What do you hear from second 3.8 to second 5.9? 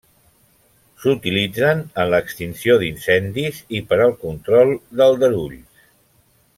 i per al control d'aldarulls.